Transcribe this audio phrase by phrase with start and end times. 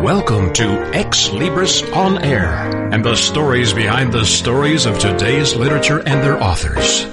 [0.00, 0.64] Welcome to
[0.94, 6.42] Ex Libris On Air and the stories behind the stories of today's literature and their
[6.42, 7.04] authors.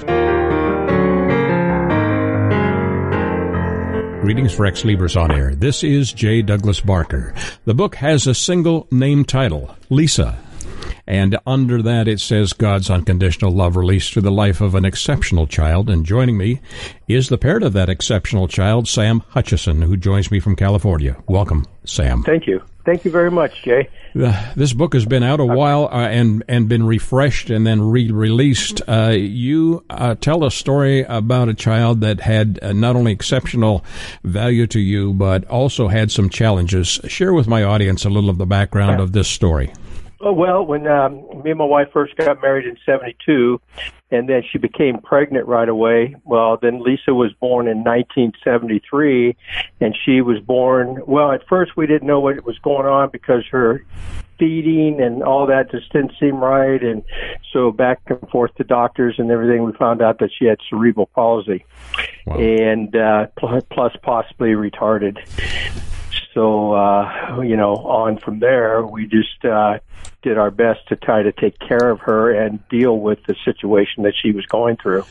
[4.22, 5.54] Greetings for Ex Libris On Air.
[5.54, 6.42] This is J.
[6.42, 7.34] Douglas Barker.
[7.64, 10.38] The book has a single name title, Lisa.
[11.08, 15.46] And under that it says God's unconditional love released through the life of an exceptional
[15.46, 15.88] child.
[15.88, 16.60] And joining me
[17.08, 21.16] is the parent of that exceptional child, Sam Hutchison, who joins me from California.
[21.26, 22.24] Welcome, Sam.
[22.24, 22.62] Thank you.
[22.84, 23.88] Thank you very much, Jay.
[24.18, 27.80] Uh, this book has been out a while uh, and and been refreshed and then
[27.82, 28.82] re-released.
[28.86, 33.84] Uh, you uh, tell a story about a child that had uh, not only exceptional
[34.24, 37.00] value to you, but also had some challenges.
[37.08, 39.72] Share with my audience a little of the background of this story.
[40.20, 43.60] Oh, well, when um, me and my wife first got married in 72,
[44.10, 49.36] and then she became pregnant right away, well, then Lisa was born in 1973,
[49.80, 53.44] and she was born, well, at first we didn't know what was going on because
[53.52, 53.84] her
[54.40, 56.82] feeding and all that just didn't seem right.
[56.82, 57.04] And
[57.52, 61.06] so back and forth to doctors and everything, we found out that she had cerebral
[61.06, 61.64] palsy
[62.26, 62.38] wow.
[62.38, 65.18] and uh, plus possibly retarded
[66.34, 69.78] so uh, you know, on from there, we just uh,
[70.22, 74.02] did our best to try to take care of her and deal with the situation
[74.02, 75.04] that she was going through.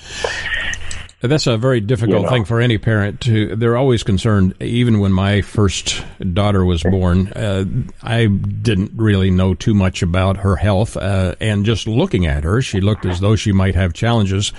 [1.20, 2.30] That's a very difficult you know.
[2.30, 3.56] thing for any parent to.
[3.56, 4.54] They're always concerned.
[4.62, 7.66] Even when my first daughter was born, uh,
[8.04, 12.62] I didn't really know too much about her health, uh, and just looking at her,
[12.62, 14.54] she looked as though she might have challenges.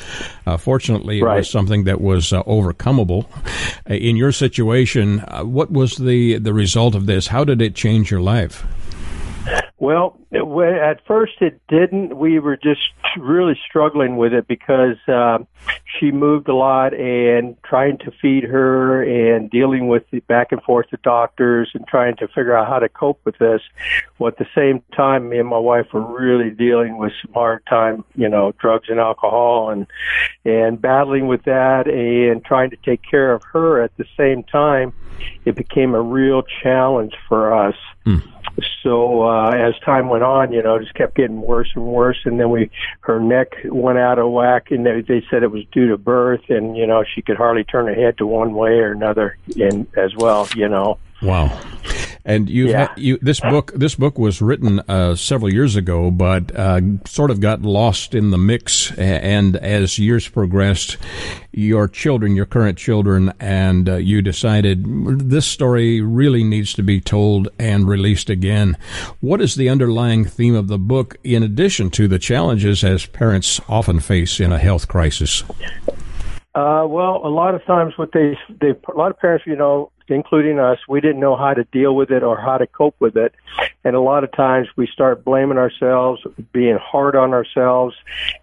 [0.47, 1.37] Uh, fortunately, it right.
[1.37, 3.27] was something that was uh, overcomeable.
[3.89, 7.29] Uh, in your situation, uh, what was the the result of this?
[7.29, 8.67] How did it change your life?
[9.81, 12.17] Well, it, at first it didn't.
[12.17, 12.81] We were just
[13.17, 15.39] really struggling with it because uh,
[15.99, 20.61] she moved a lot and trying to feed her and dealing with the back and
[20.63, 23.63] forth to doctors and trying to figure out how to cope with this.
[24.19, 27.65] Well, at the same time, me and my wife were really dealing with some hard
[27.67, 29.87] time, you know, drugs and alcohol and
[30.45, 34.93] and battling with that and trying to take care of her at the same time.
[35.45, 37.77] It became a real challenge for us.
[38.05, 38.38] Mm
[38.83, 42.19] so uh, as time went on, you know, it just kept getting worse and worse,
[42.25, 42.71] and then we
[43.01, 46.49] her neck went out of whack, and they, they said it was due to birth,
[46.49, 49.87] and you know she could hardly turn her head to one way or another, and
[49.97, 50.99] as well, you know.
[51.23, 51.61] Wow.
[52.29, 52.93] And you, yeah.
[52.97, 57.41] you this book this book was written uh, several years ago, but uh, sort of
[57.41, 58.93] got lost in the mix.
[58.99, 60.99] And as years progressed,
[61.53, 64.85] your children, your current children, and uh, you decided
[65.31, 68.77] this story really needs to be told and released again.
[69.21, 73.59] What is the underlying theme of the book, in addition to the challenges as parents
[73.71, 75.45] often face in a health crisis?
[76.55, 79.91] Uh, well, a lot of times, what they, they, a lot of parents, you know,
[80.11, 83.17] including us, we didn't know how to deal with it or how to cope with
[83.17, 83.35] it.
[83.85, 87.95] And a lot of times we start blaming ourselves, being hard on ourselves,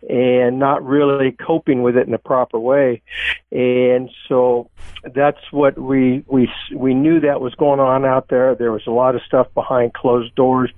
[0.10, 3.02] and not really coping with it in a proper way.
[3.52, 4.70] And so
[5.14, 8.56] that's what we we we knew that was going on out there.
[8.56, 10.72] There was a lot of stuff behind closed doors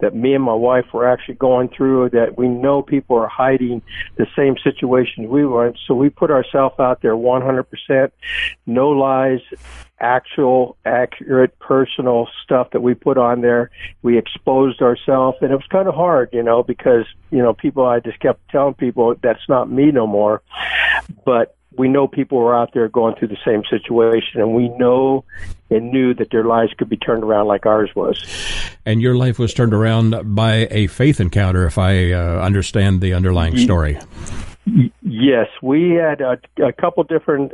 [0.00, 3.80] that me and my wife were actually going through that we know people are hiding
[4.16, 5.72] the same situation we were.
[5.86, 8.10] So we put ourselves out there 100%,
[8.66, 9.40] no lies,
[10.02, 13.70] actual, accurate, personal stuff that we put on there.
[14.02, 17.86] We exposed ourselves, and it was kind of hard, you know, because you know people.
[17.86, 20.42] I just kept telling people that's not me no more,
[21.24, 25.24] but we know people were out there going through the same situation, and we know
[25.70, 28.22] and knew that their lives could be turned around like ours was.
[28.84, 33.14] And your life was turned around by a faith encounter, if I uh, understand the
[33.14, 33.98] underlying story.
[34.64, 37.52] Yes, we had a, a couple different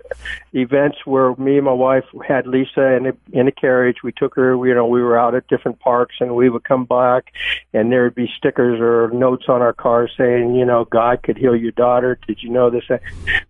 [0.53, 4.03] events where me and my wife had Lisa in a, in a carriage.
[4.05, 6.85] We took her, you know, we were out at different parks and we would come
[6.85, 7.33] back
[7.73, 11.39] and there would be stickers or notes on our car saying, you know, God could
[11.39, 12.19] heal your daughter.
[12.27, 12.85] Did you know this?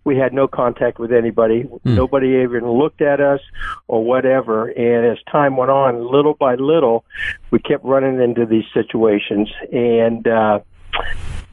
[0.04, 1.64] We had no contact with anybody.
[1.64, 1.80] Mm.
[1.96, 3.40] Nobody even looked at us
[3.88, 4.68] or whatever.
[4.68, 7.04] And as time went on, little by little,
[7.50, 10.60] we kept running into these situations and, uh,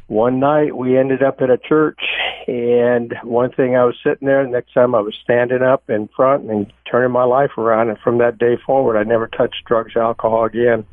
[0.08, 2.00] one night we ended up at a church
[2.48, 6.10] and one thing I was sitting there, the next time I was standing up in
[6.16, 9.96] front and turning my life around and from that day forward I never touched drugs,
[9.96, 10.86] alcohol again.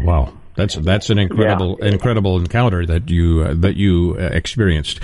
[0.00, 0.32] Wow.
[0.54, 1.88] That's that's an incredible yeah.
[1.88, 5.00] incredible encounter that you uh, that you uh, experienced.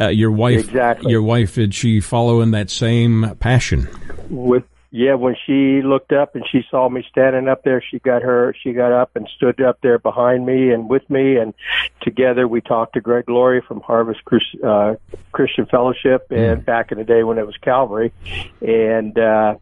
[0.00, 1.10] Uh, your wife, exactly.
[1.10, 3.88] Your wife did she follow in that same passion?
[4.30, 4.62] With
[4.94, 8.54] yeah, when she looked up and she saw me standing up there, she got her,
[8.62, 11.54] she got up and stood up there behind me and with me, and
[12.02, 14.20] together we talked to Greg Laurie from Harvest
[14.62, 14.96] uh,
[15.32, 16.64] Christian Fellowship, and mm.
[16.66, 18.12] back in the day when it was Calvary,
[18.60, 19.54] and uh,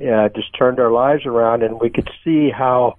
[0.00, 2.94] uh, just turned our lives around, and we could see how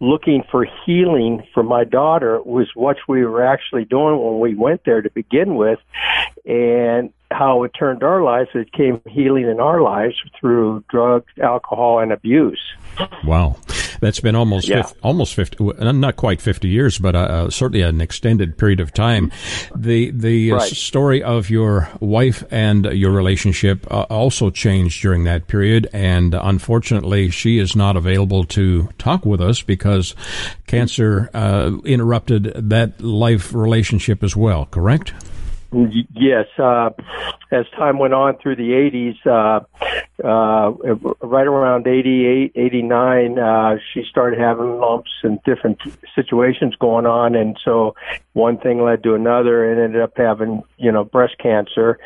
[0.00, 4.84] looking for healing for my daughter was what we were actually doing when we went
[4.84, 5.78] there to begin with,
[6.44, 8.50] and how it turned our lives.
[8.54, 12.60] It came healing in our lives through drugs, alcohol, and abuse.
[13.24, 13.56] Wow,
[14.00, 14.82] that's been almost yeah.
[14.82, 18.92] 50, almost fifty, not quite fifty years, but uh, uh, certainly an extended period of
[18.92, 19.32] time.
[19.74, 20.70] The the uh, right.
[20.70, 27.30] story of your wife and your relationship uh, also changed during that period, and unfortunately,
[27.30, 30.14] she is not available to talk with us because
[30.66, 34.66] cancer uh, interrupted that life relationship as well.
[34.66, 35.12] Correct?
[35.72, 36.90] Yes, uh,
[37.50, 39.60] as time went on through the 80s, uh,
[40.22, 40.70] uh,
[41.22, 45.80] right around 88, 89, uh, she started having lumps and different
[46.14, 47.94] situations going on, and so
[48.34, 51.98] one thing led to another, and ended up having, you know, breast cancer.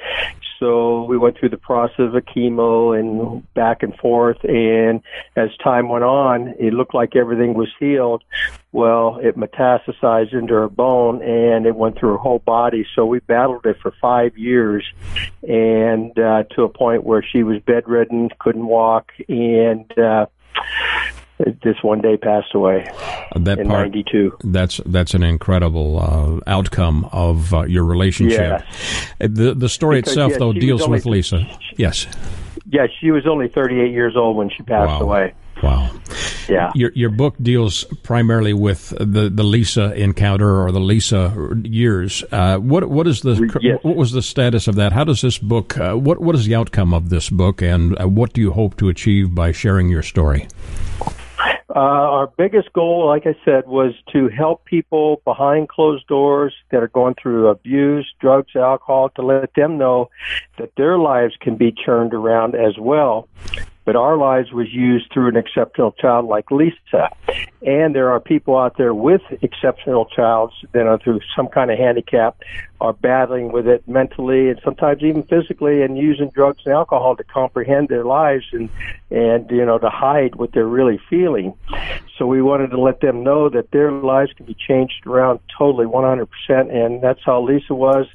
[0.59, 4.43] So we went through the process of chemo and back and forth.
[4.45, 5.03] And
[5.35, 8.25] as time went on, it looked like everything was healed.
[8.73, 12.87] Well, it metastasized into her bone and it went through her whole body.
[12.95, 14.85] So we battled it for five years
[15.47, 20.27] and uh, to a point where she was bedridden, couldn't walk, and uh,
[21.39, 22.89] this one day passed away
[23.35, 29.07] that in part, 92 that's that's an incredible uh, outcome of uh, your relationship yes.
[29.19, 31.47] the the story because, itself though deals only, with Lisa
[31.77, 32.07] yes
[32.67, 35.01] yeah she was only 38 years old when she passed wow.
[35.01, 35.91] away Wow.
[36.49, 36.71] Yeah.
[36.75, 41.35] Your your book deals primarily with the, the Lisa encounter or the Lisa
[41.65, 42.23] years.
[42.31, 43.79] Uh, what what is the yes.
[43.83, 44.93] what was the status of that?
[44.93, 45.79] How does this book?
[45.79, 48.77] Uh, what what is the outcome of this book, and uh, what do you hope
[48.77, 50.47] to achieve by sharing your story?
[51.77, 56.83] Uh, our biggest goal, like I said, was to help people behind closed doors that
[56.83, 60.09] are going through abuse, drugs, alcohol, to let them know
[60.57, 63.29] that their lives can be turned around as well
[63.87, 67.09] but our lives was used through an exceptional child like Lisa.
[67.63, 71.79] And there are people out there with exceptional childs that are through some kind of
[71.79, 72.37] handicap
[72.81, 77.25] are battling with it mentally and sometimes even physically and using drugs and alcohol to
[77.25, 78.69] comprehend their lives and
[79.11, 81.55] and you know to hide what they're really feeling.
[82.19, 85.87] So we wanted to let them know that their lives can be changed around totally
[85.87, 88.07] 100% and that's how lisa was.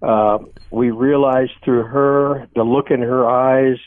[0.00, 0.38] Uh,
[0.70, 3.78] we realized through her the look in her eyes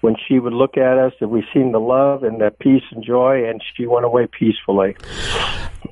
[0.00, 3.04] when she would look at us that we seen the love and the peace and
[3.04, 4.96] joy and she went away peacefully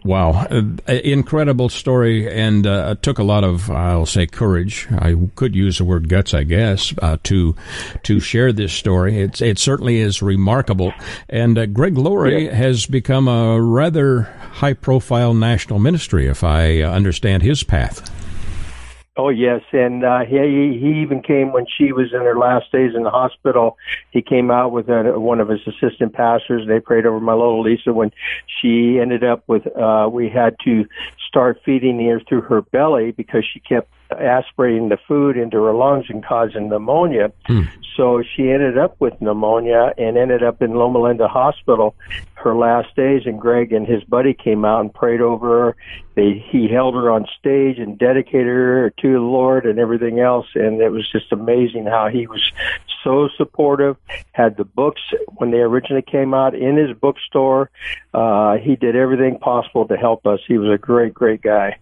[0.04, 4.86] Wow, uh, incredible story, and uh, took a lot of, I'll say, courage.
[4.92, 7.56] I could use the word guts, I guess, uh, to
[8.04, 9.20] to share this story.
[9.20, 10.92] It's it certainly is remarkable,
[11.28, 12.54] and uh, Greg Laurie yeah.
[12.54, 14.22] has become a rather
[14.52, 18.08] high-profile national ministry, if I understand his path.
[19.18, 22.92] Oh yes, and uh, he he even came when she was in her last days
[22.94, 23.78] in the hospital.
[24.10, 26.68] He came out with a, one of his assistant pastors.
[26.68, 28.12] They prayed over my little Lisa when
[28.60, 29.66] she ended up with.
[29.74, 30.84] Uh, we had to
[31.26, 36.06] start feeding her through her belly because she kept aspirating the food into her lungs
[36.08, 37.32] and causing pneumonia.
[37.46, 37.62] Hmm.
[37.96, 41.94] So she ended up with pneumonia and ended up in Loma Linda Hospital
[42.34, 43.22] her last days.
[43.24, 45.76] And Greg and his buddy came out and prayed over her.
[46.14, 50.46] They, he held her on stage and dedicated her to the Lord and everything else.
[50.54, 52.42] And it was just amazing how he was
[53.02, 53.96] so supportive.
[54.32, 55.00] Had the books
[55.36, 57.70] when they originally came out in his bookstore.
[58.12, 60.40] Uh, he did everything possible to help us.
[60.46, 61.78] He was a great, great guy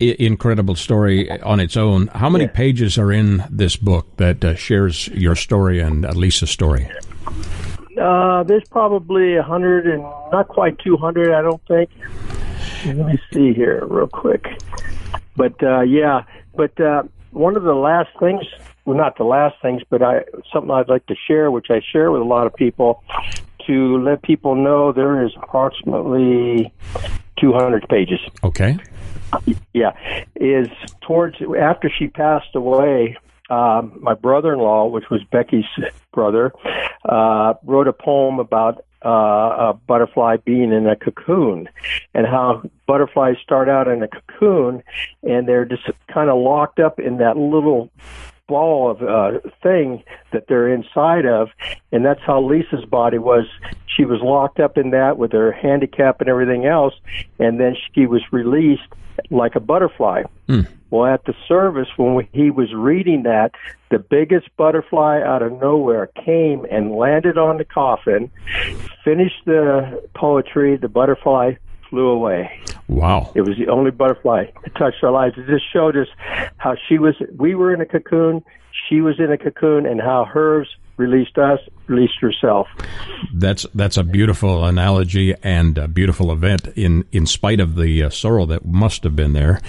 [0.00, 2.08] incredible story on its own.
[2.08, 2.52] How many yeah.
[2.52, 6.90] pages are in this book that uh, shares your story and uh, Lisa's story?
[8.00, 10.02] Uh, there's probably a hundred and
[10.32, 11.34] not quite two hundred.
[11.34, 11.90] I don't think.
[12.86, 14.46] Let me see here real quick.
[15.36, 16.22] But uh, yeah,
[16.54, 17.02] but uh,
[17.32, 18.44] one of the last things,
[18.84, 22.12] well, not the last things, but I something I'd like to share, which I share
[22.12, 23.02] with a lot of people,
[23.66, 26.72] to let people know there is approximately
[27.40, 28.20] 200 pages.
[28.44, 28.78] Okay.
[29.72, 29.92] Yeah,
[30.36, 30.68] is
[31.00, 33.16] towards after she passed away.
[33.50, 35.64] Um, my brother-in-law, which was Becky's
[36.12, 36.52] brother,
[37.08, 41.68] uh, wrote a poem about uh, a butterfly being in a cocoon
[42.14, 44.82] and how butterflies start out in a cocoon
[45.22, 47.90] and they're just kind of locked up in that little
[48.48, 50.02] ball of uh, thing
[50.32, 51.50] that they're inside of,
[51.92, 53.44] and that's how Lisa's body was.
[53.86, 56.94] She was locked up in that with her handicap and everything else,
[57.38, 58.88] and then she was released
[59.30, 60.24] like a butterfly.
[60.48, 60.66] Mm.
[60.90, 63.52] Well, at the service, when we, he was reading that,
[63.90, 68.30] the biggest butterfly out of nowhere came and landed on the coffin,
[69.04, 71.54] finished the poetry, the butterfly
[71.90, 72.60] flew away.
[72.88, 73.30] Wow.
[73.34, 75.36] It was the only butterfly that touched our lives.
[75.36, 76.08] It just showed us
[76.56, 78.42] how she was, we were in a cocoon,
[78.88, 80.68] she was in a cocoon, and how hers
[80.98, 82.68] released us, released herself.
[83.32, 86.68] That's that's a beautiful analogy and a beautiful event.
[86.76, 89.60] In in spite of the uh, sorrow that must have been there,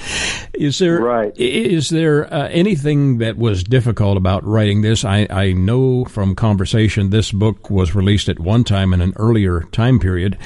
[0.53, 1.31] is there right.
[1.37, 5.05] is there uh, anything that was difficult about writing this?
[5.05, 9.61] I I know from conversation this book was released at one time in an earlier
[9.71, 10.37] time period.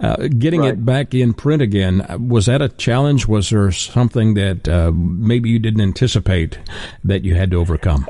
[0.00, 0.74] Uh, getting right.
[0.74, 3.26] it back in print again was that a challenge?
[3.26, 6.58] Was there something that uh, maybe you didn't anticipate
[7.04, 8.06] that you had to overcome?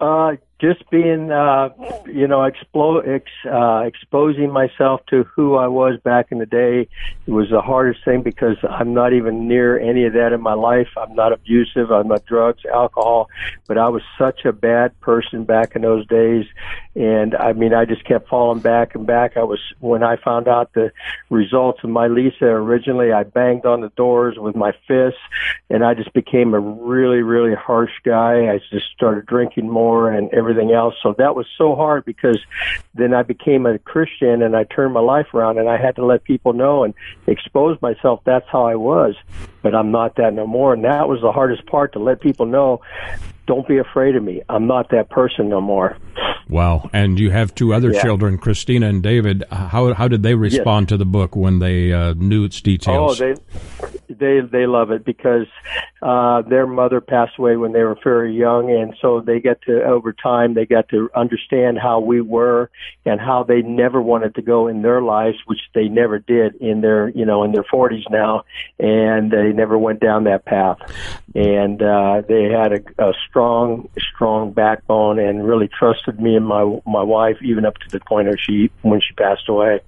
[0.00, 1.70] Uh, just being, uh,
[2.06, 6.88] you know, explo- ex, uh, exposing myself to who I was back in the day
[7.26, 10.86] was the hardest thing because I'm not even near any of that in my life.
[10.96, 11.90] I'm not abusive.
[11.90, 13.28] I'm not drugs, alcohol,
[13.66, 16.46] but I was such a bad person back in those days.
[16.94, 19.36] And I mean, I just kept falling back and back.
[19.36, 20.92] I was, when I found out the
[21.28, 25.18] results of my Lisa originally, I banged on the doors with my fists
[25.70, 28.52] and I just became a really, really harsh guy.
[28.52, 30.94] I just started drinking more and everything everything else.
[31.02, 32.38] So that was so hard because
[32.94, 36.04] then I became a Christian and I turned my life around and I had to
[36.04, 36.94] let people know and
[37.26, 38.20] expose myself.
[38.24, 39.14] That's how I was,
[39.62, 40.74] but I'm not that no more.
[40.74, 42.82] And that was the hardest part to let people know
[43.46, 44.42] don't be afraid of me.
[44.48, 45.96] I'm not that person no more.
[46.48, 46.90] Wow.
[46.92, 48.02] And you have two other yeah.
[48.02, 49.44] children, Christina and David.
[49.50, 50.88] How how did they respond yes.
[50.90, 53.20] to the book when they uh, knew its details?
[53.20, 53.34] Oh, they
[54.08, 55.46] they they love it because
[56.02, 59.82] uh, their mother passed away when they were very young, and so they get to
[59.84, 62.70] over time they got to understand how we were
[63.04, 66.80] and how they never wanted to go in their lives, which they never did in
[66.80, 68.44] their you know in their 40s now,
[68.78, 70.78] and they never went down that path,
[71.34, 76.78] and uh, they had a, a strong strong backbone and really trusted me and my
[76.86, 79.80] my wife even up to the point where she when she passed away.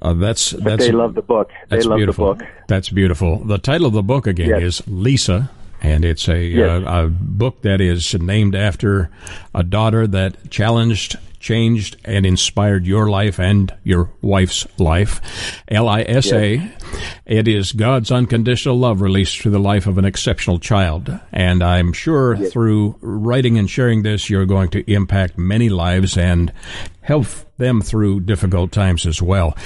[0.00, 1.50] Uh, that's but that's they love the book.
[1.68, 2.34] That's they love beautiful.
[2.34, 2.50] the book.
[2.68, 3.44] That's beautiful.
[3.44, 4.62] The title of the book again yes.
[4.62, 6.82] is Lisa, and it's a, yes.
[6.86, 9.10] uh, a book that is named after
[9.54, 15.62] a daughter that challenged changed and inspired your life and your wife's life.
[15.68, 16.54] L-I-S-A.
[16.56, 16.82] Yes.
[17.26, 21.18] It is God's unconditional love released through the life of an exceptional child.
[21.32, 22.52] And I'm sure yes.
[22.52, 26.52] through writing and sharing this, you're going to impact many lives and
[27.00, 29.56] help them through difficult times as well.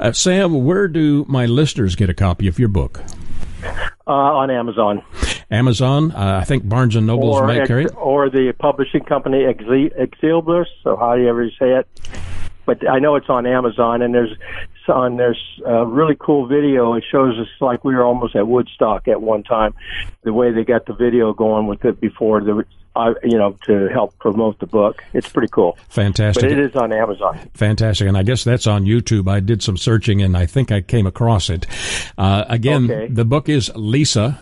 [0.00, 3.00] Uh, Sam, where do my listeners get a copy of your book?
[4.06, 5.02] Uh, on Amazon.
[5.50, 6.12] Amazon.
[6.12, 7.94] Uh, I think Barnes and Nobles or may carry it.
[7.96, 11.88] Or the publishing company Exlibris, so how do you ever say it?
[12.66, 14.34] But I know it's on Amazon, and there's
[14.88, 16.94] on there's a really cool video.
[16.94, 19.74] It shows us like we were almost at Woodstock at one time.
[20.22, 22.64] The way they got the video going with it before the
[22.96, 25.04] uh, you know, to help promote the book.
[25.12, 25.78] It's pretty cool.
[25.88, 26.42] Fantastic.
[26.42, 27.38] But it is on Amazon.
[27.54, 28.08] Fantastic.
[28.08, 29.28] And I guess that's on YouTube.
[29.28, 31.66] I did some searching and I think I came across it.
[32.16, 33.06] Uh, again, okay.
[33.06, 34.40] the book is Lisa.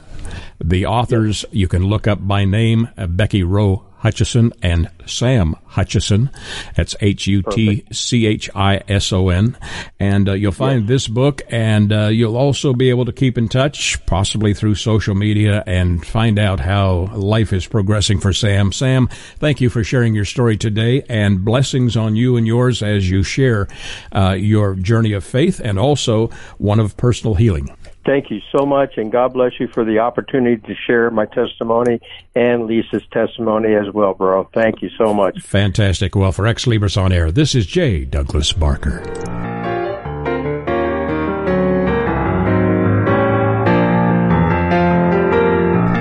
[0.59, 6.31] The authors you can look up by name uh, Becky Rowe Hutchison and Sam Hutchison.
[6.77, 9.57] That's H U T C H I S O N.
[9.99, 10.89] And uh, you'll find yes.
[10.89, 15.15] this book, and uh, you'll also be able to keep in touch, possibly through social
[15.15, 18.73] media, and find out how life is progressing for Sam.
[18.73, 23.11] Sam, thank you for sharing your story today, and blessings on you and yours as
[23.11, 23.69] you share
[24.13, 27.75] uh, your journey of faith and also one of personal healing.
[28.07, 31.99] Thank you so much, and God bless you for the opportunity to share my testimony
[32.37, 34.49] and Lisa's testimony as well, bro.
[34.55, 35.41] Thank you so much.
[35.43, 36.15] Fantastic.
[36.15, 38.05] Well, for Ex Libris on Air, this is J.
[38.05, 39.01] Douglas Barker.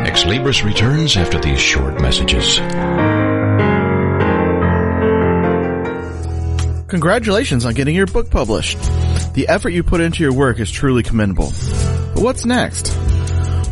[0.05, 2.59] Ex Libris returns after these short messages.
[6.87, 8.77] Congratulations on getting your book published.
[9.33, 11.51] The effort you put into your work is truly commendable.
[12.13, 12.89] But what's next?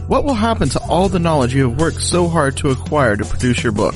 [0.08, 3.24] What will happen to all the knowledge you have worked so hard to acquire to
[3.24, 3.94] produce your book?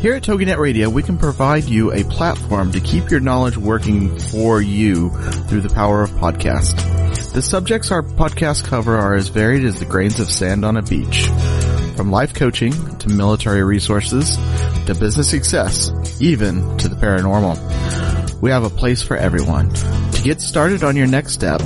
[0.00, 4.18] Here at TogiNet Radio, we can provide you a platform to keep your knowledge working
[4.18, 5.10] for you
[5.48, 7.32] through the power of podcast.
[7.32, 10.82] The subjects our podcasts cover are as varied as the grains of sand on a
[10.82, 11.26] beach.
[11.96, 14.36] From life coaching to military resources
[14.86, 18.40] to business success, even to the paranormal.
[18.40, 19.70] We have a place for everyone.
[19.70, 21.60] To get started on your next step,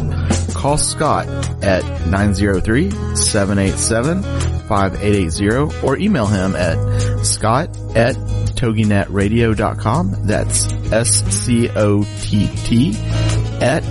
[0.54, 1.26] call Scott
[1.62, 4.22] at 903-787
[4.68, 6.78] 5880 or email him at
[7.24, 8.16] scott at
[8.56, 10.26] toginetradio.com.
[10.26, 12.94] That's S-C-O-T-T
[13.60, 13.82] at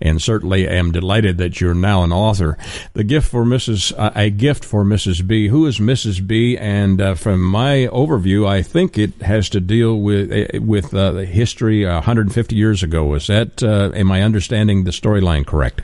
[0.03, 2.59] and certainly am delighted that you're now an author.
[2.93, 3.95] The gift for Mrs.
[3.97, 5.27] Uh, a gift for Mrs.
[5.27, 5.49] B.
[5.49, 6.27] Who is Mrs.
[6.27, 6.59] B?
[6.59, 11.13] And uh, from my overview, I think it has to deal with uh, with uh,
[11.13, 13.15] the history 150 years ago.
[13.15, 15.81] Is that uh, am I understanding the storyline correct?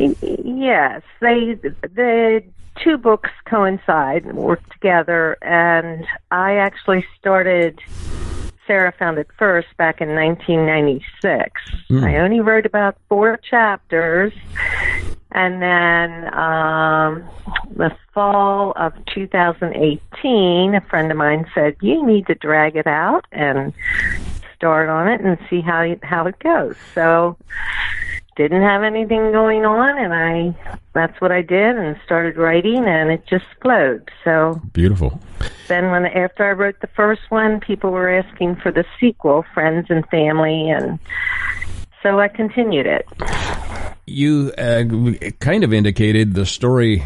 [0.00, 2.42] Yes, they the
[2.82, 7.80] two books coincide and work together, and I actually started.
[8.66, 11.50] Sarah found it first back in 1996.
[11.90, 12.04] Mm.
[12.04, 14.32] I only wrote about four chapters,
[15.32, 17.28] and then um,
[17.74, 23.26] the fall of 2018, a friend of mine said, "You need to drag it out
[23.32, 23.72] and
[24.54, 27.36] start on it and see how how it goes." So
[28.40, 33.10] didn't have anything going on and I that's what I did and started writing and
[33.10, 34.10] it just flowed.
[34.24, 35.20] So beautiful.
[35.68, 39.88] Then when after I wrote the first one, people were asking for the sequel, friends
[39.90, 40.98] and family and
[42.02, 43.06] so I continued it.
[44.06, 44.84] You uh,
[45.38, 47.02] kind of indicated the story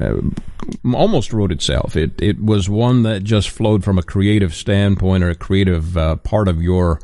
[0.00, 0.14] uh,
[0.92, 1.96] almost wrote itself.
[1.96, 6.16] It it was one that just flowed from a creative standpoint or a creative uh,
[6.16, 7.00] part of your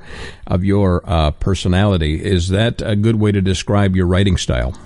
[0.46, 2.24] of your uh, personality.
[2.24, 4.76] Is that a good way to describe your writing style?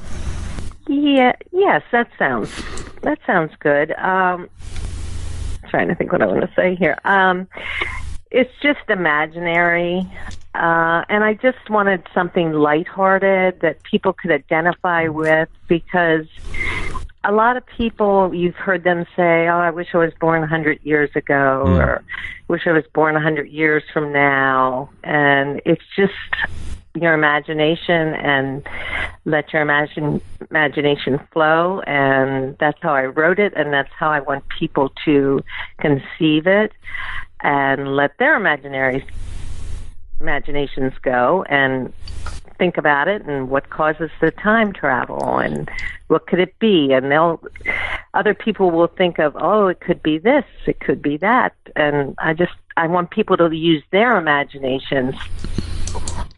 [0.88, 1.32] Yeah.
[1.52, 2.50] Yes, that sounds
[3.02, 3.92] that sounds good.
[3.92, 4.48] Um,
[5.68, 6.98] trying to think what I want to say here.
[7.04, 7.48] Um,
[8.30, 10.06] it's just imaginary.
[10.54, 16.26] Uh, and I just wanted something lighthearted that people could identify with because
[17.24, 20.40] a lot of people you've heard them say, "Oh, I wish I was born a
[20.42, 21.78] 100 years ago," mm.
[21.78, 22.02] or
[22.48, 26.14] "Wish I was born a 100 years from now," and it's just
[26.94, 28.66] your imagination and
[29.24, 31.80] let your imagine, imagination flow.
[31.86, 35.40] And that's how I wrote it and that's how I want people to
[35.78, 36.72] conceive it
[37.42, 39.06] and let their imaginary
[40.20, 41.44] imaginations go.
[41.48, 41.92] And
[42.60, 45.68] think about it and what causes the time travel and
[46.08, 46.92] what could it be?
[46.92, 47.40] And they'll
[48.12, 51.54] other people will think of oh it could be this it could be that.
[51.74, 55.14] And i just i want people to use their imaginations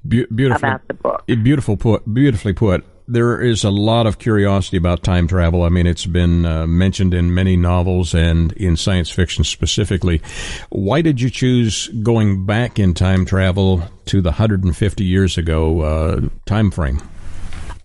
[0.07, 1.25] Be- beautiful about the book.
[1.27, 5.63] beautiful put beautifully put there is a lot of curiosity about time travel.
[5.63, 10.23] I mean, it's been uh, mentioned in many novels and in science fiction specifically.
[10.71, 16.21] Why did you choose going back in time travel to the 150 years ago uh,
[16.47, 17.01] time frame?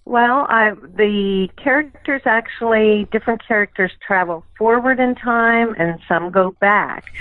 [0.08, 7.12] Well, I, the characters actually, different characters travel forward in time and some go back.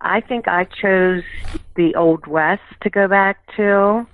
[0.00, 1.24] I think I chose
[1.74, 4.06] the Old West to go back to.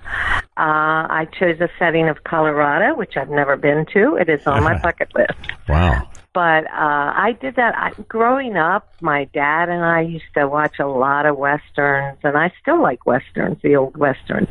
[0.57, 4.17] Uh, I chose a setting of Colorado, which I've never been to.
[4.17, 5.35] It is on my bucket list.
[5.69, 6.09] Wow.
[6.33, 7.77] But uh, I did that.
[7.77, 12.39] I, growing up, my dad and I used to watch a lot of Westerns, and
[12.39, 14.49] I still like Westerns, the old Westerns.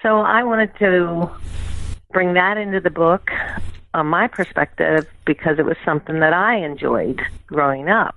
[0.00, 1.28] So I wanted to
[2.12, 3.30] bring that into the book
[3.94, 8.16] on my perspective because it was something that I enjoyed growing up.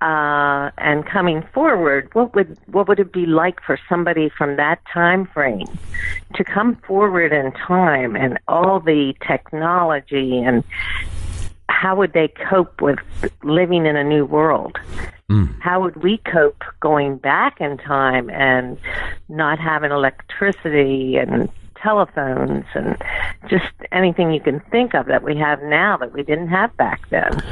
[0.00, 4.80] Uh, and coming forward, what would what would it be like for somebody from that
[4.92, 5.66] time frame
[6.34, 10.62] to come forward in time and all the technology and
[11.68, 12.98] how would they cope with
[13.42, 14.78] living in a new world?
[15.30, 15.60] Mm.
[15.60, 18.78] How would we cope going back in time and
[19.28, 21.48] not having electricity and
[21.82, 22.96] telephones and
[23.48, 27.08] just anything you can think of that we have now that we didn't have back
[27.10, 27.42] then.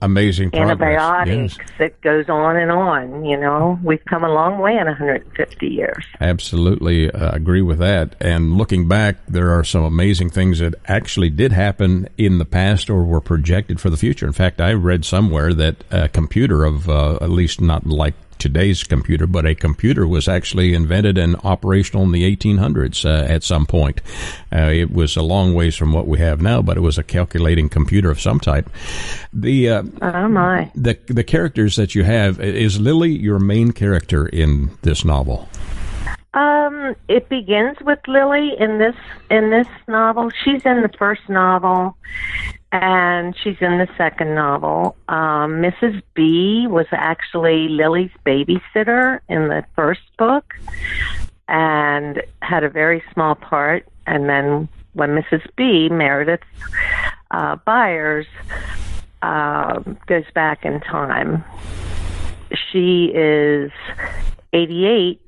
[0.00, 0.70] amazing progress.
[0.70, 1.58] Antibiotics.
[1.58, 1.80] Yes.
[1.80, 3.24] It goes on and on.
[3.24, 6.04] You know, we've come a long way in 150 years.
[6.20, 8.14] Absolutely uh, agree with that.
[8.20, 12.90] And looking back, there are some amazing things that actually did happen in the past
[12.90, 14.26] or were projected for the future.
[14.26, 18.84] In fact, I read somewhere that a computer of uh, at least not like today's
[18.84, 23.66] computer, but a computer was actually invented and operational in the 1800s uh, at some
[23.66, 24.00] point.
[24.52, 27.02] Uh, it was a long ways from what we have now, but it was a
[27.02, 28.68] calculating computer of some type.
[29.32, 34.26] The uh, oh my the the characters that you have is Lily your main character
[34.26, 35.48] in this novel.
[36.34, 38.96] Um, it begins with Lily in this
[39.30, 40.30] in this novel.
[40.44, 41.96] She's in the first novel,
[42.72, 44.96] and she's in the second novel.
[45.08, 46.02] Um, Mrs.
[46.14, 50.54] B was actually Lily's babysitter in the first book
[51.48, 53.86] and had a very small part.
[54.06, 55.46] And then when Mrs.
[55.54, 56.40] B, Meredith
[57.30, 58.26] uh, Byers,
[59.20, 61.44] uh, goes back in time,
[62.70, 63.70] she is
[64.54, 65.20] 88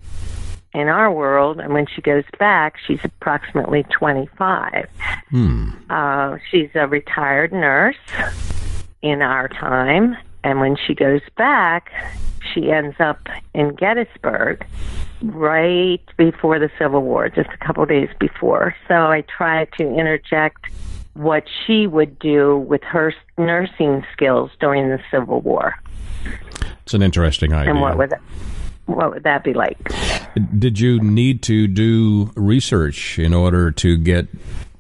[0.75, 4.89] in our world, and when she goes back, she's approximately 25.
[5.31, 5.71] Hmm.
[5.89, 7.97] Uh, she's a retired nurse
[9.01, 11.93] in our time, and when she goes back,
[12.53, 14.67] she ends up in Gettysburg
[15.23, 18.75] right before the Civil War, just a couple days before.
[18.89, 20.67] So I try to interject
[21.15, 25.75] what she would do with her nursing skills during the Civil War.
[26.83, 27.73] It's an interesting idea.
[27.73, 28.13] And what would
[28.87, 29.79] what would that be like?
[30.59, 34.29] Did you need to do research in order to get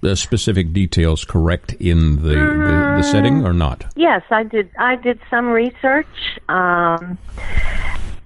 [0.00, 3.86] the specific details correct in the, the, the, setting or not?
[3.96, 4.70] Yes, I did.
[4.78, 6.06] I did some research.
[6.48, 7.16] Um,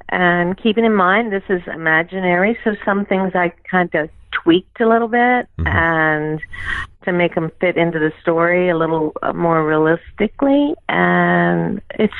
[0.08, 4.88] and keeping in mind this is imaginary, so some things I kind of tweaked a
[4.88, 5.66] little bit mm-hmm.
[5.66, 6.40] and
[7.04, 12.12] to make them fit into the story a little uh, more realistically and it's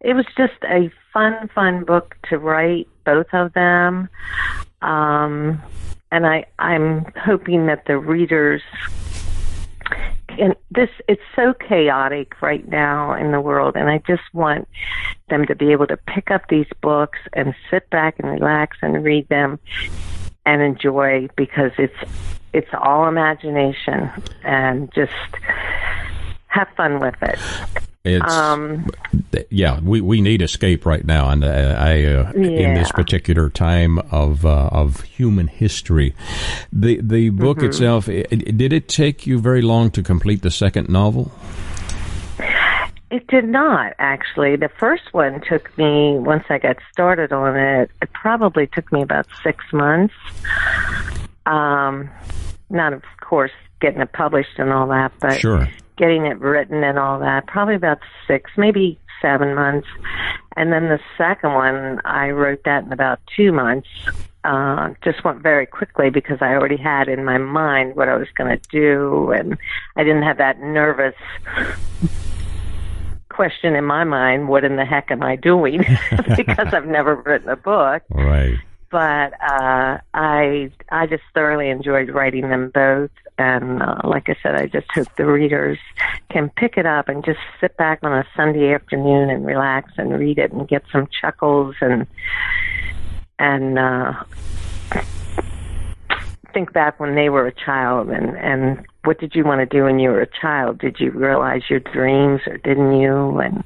[0.00, 4.06] it was just a fun fun book to write both of them
[4.82, 5.62] um
[6.12, 8.60] and i i'm hoping that the readers
[10.28, 14.68] and this it's so chaotic right now in the world and i just want
[15.30, 19.02] them to be able to pick up these books and sit back and relax and
[19.02, 19.58] read them
[20.44, 21.96] and enjoy because it's
[22.52, 24.10] it's all imagination
[24.42, 25.12] and just
[26.46, 27.38] have fun with it.
[28.14, 28.86] It's um,
[29.50, 32.48] yeah, we, we need escape right now, and uh, I uh, yeah.
[32.48, 36.14] in this particular time of uh, of human history.
[36.72, 37.66] The the book mm-hmm.
[37.66, 41.32] itself it, did it take you very long to complete the second novel?
[43.10, 44.56] It did not actually.
[44.56, 47.90] The first one took me once I got started on it.
[48.02, 50.14] It probably took me about six months.
[51.46, 52.10] Um,
[52.68, 55.68] not of course getting it published and all that, but sure.
[55.98, 57.46] Getting it written and all that.
[57.46, 59.88] Probably about six, maybe seven months.
[60.56, 63.88] And then the second one, I wrote that in about two months.
[64.44, 68.28] Uh, just went very quickly because I already had in my mind what I was
[68.36, 69.58] going to do, and
[69.96, 71.14] I didn't have that nervous
[73.38, 75.84] question in my mind, what in the heck am I doing?
[76.36, 78.02] because I've never written a book.
[78.10, 78.56] Right.
[78.90, 84.56] But uh, I I just thoroughly enjoyed writing them both, and uh, like I said,
[84.56, 85.78] I just hope the readers
[86.30, 90.18] can pick it up and just sit back on a Sunday afternoon and relax and
[90.18, 92.06] read it and get some chuckles and
[93.38, 94.12] and uh,
[96.52, 99.84] think back when they were a child and and what did you want to do
[99.84, 100.78] when you were a child?
[100.78, 103.38] Did you realize your dreams or didn't you?
[103.38, 103.64] And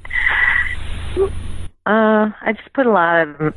[1.85, 3.53] uh, I just put a lot of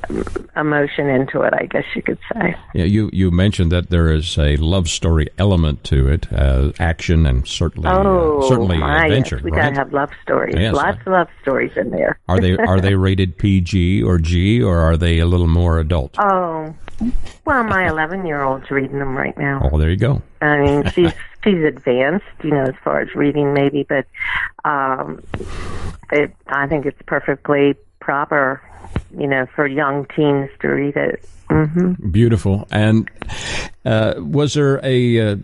[0.57, 2.57] emotion into it, I guess you could say.
[2.75, 7.25] Yeah, you, you mentioned that there is a love story element to it, uh, action
[7.25, 9.37] and certainly uh, oh, uh, certainly my, adventure.
[9.37, 9.63] Yes, we right?
[9.63, 10.57] gotta have love stories.
[10.59, 12.19] Yes, Lots of love stories in there.
[12.29, 16.17] are they are they rated PG or G or are they a little more adult?
[16.19, 16.75] Oh,
[17.45, 19.69] well, my 11 year old's reading them right now.
[19.71, 20.23] Oh, there you go.
[20.41, 21.13] I mean, she's
[21.45, 24.07] she's advanced, you know, as far as reading maybe, but
[24.65, 25.23] um,
[26.11, 28.63] it, I think it's perfectly proper,
[29.19, 31.29] you know, for young teens to read it.
[31.51, 32.11] Mm-hmm.
[32.11, 32.67] Beautiful.
[32.71, 33.11] And
[33.85, 35.39] Uh, was there a, a,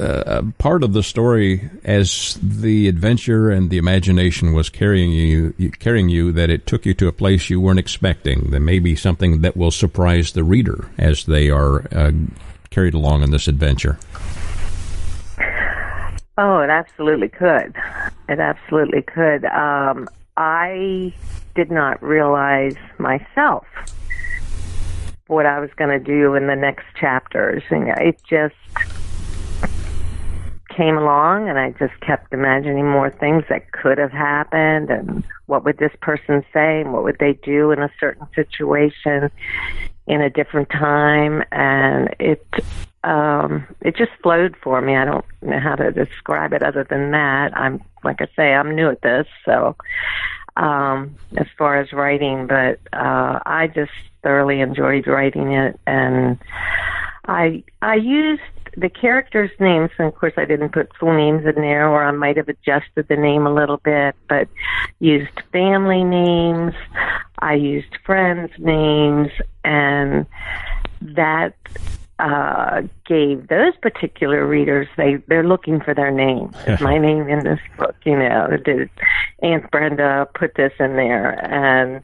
[0.00, 6.08] a, part of the story as the adventure and the imagination was carrying you, carrying
[6.08, 8.50] you, that it took you to a place you weren't expecting?
[8.50, 12.10] That may be something that will surprise the reader as they are uh,
[12.70, 13.96] carried along in this adventure.
[16.36, 17.76] Oh, it absolutely could.
[18.28, 19.44] It absolutely could.
[19.44, 21.12] Um, I
[21.54, 23.66] did not realize myself
[25.26, 27.62] what I was going to do in the next chapters.
[27.70, 28.54] And it just
[30.76, 35.64] came along and I just kept imagining more things that could have happened and what
[35.64, 39.30] would this person say and what would they do in a certain situation
[40.06, 42.44] in a different time and it
[43.04, 44.96] um it just flowed for me.
[44.96, 47.56] I don't know how to describe it other than that.
[47.56, 49.76] I'm like I say, I'm new at this, so
[50.56, 56.38] um as far as writing, but uh I just thoroughly enjoyed writing it and
[57.26, 58.42] I I used
[58.76, 62.10] the characters' names, and of course I didn't put full names in there, or I
[62.10, 64.48] might have adjusted the name a little bit, but
[64.98, 66.74] used family names,
[67.38, 69.30] I used friends' names,
[69.62, 70.26] and
[71.00, 71.54] that
[72.18, 76.52] uh, gave those particular readers they they're looking for their name.
[76.80, 78.56] my name in this book, you know.
[78.64, 78.88] Did
[79.42, 81.32] Aunt Brenda put this in there?
[81.52, 82.02] And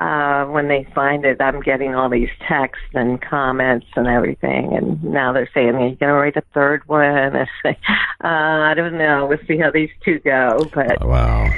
[0.00, 4.76] uh, when they find it, I'm getting all these texts and comments and everything.
[4.76, 7.02] And now they're saying, "Are you going to write a third one?"
[7.36, 7.78] I say,
[8.22, 9.26] uh, "I don't know.
[9.26, 11.50] We'll see how these two go." But wow.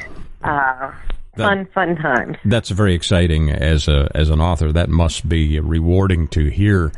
[0.44, 0.92] Uh,
[1.38, 2.36] that, fun, fun times.
[2.44, 4.70] That's very exciting as a as an author.
[4.72, 6.92] That must be rewarding to hear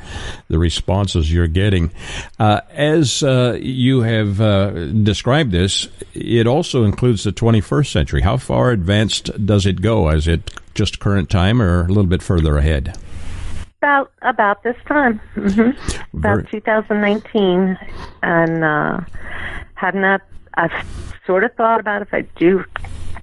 [0.49, 1.93] the responses you're getting.
[2.39, 8.23] Uh, as uh, you have uh, described this, it also includes the 21st century.
[8.23, 10.09] How far advanced does it go?
[10.11, 12.99] Is it just current time, or a little bit further ahead?
[13.79, 16.17] About about this time, mm-hmm.
[16.19, 17.79] about 2019,
[18.23, 19.01] and uh,
[19.75, 20.23] have not.
[20.55, 20.73] I've
[21.27, 22.65] sort of thought about if I do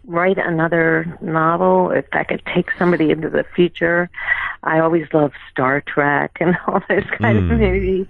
[0.07, 4.09] write another novel, if I could take somebody into the future.
[4.63, 7.51] I always love Star Trek and all those kind mm.
[7.51, 8.07] of movies,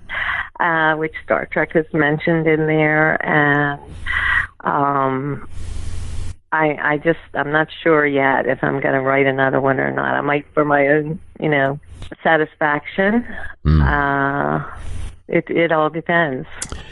[0.59, 3.81] uh, which Star Trek is mentioned in there, and
[4.61, 5.49] um,
[6.51, 9.91] I I just I'm not sure yet if I'm going to write another one or
[9.91, 10.15] not.
[10.15, 11.79] I might for my own you know
[12.23, 13.27] satisfaction.
[13.65, 13.81] Mm.
[13.83, 14.65] Uh,
[15.27, 16.47] it it all depends.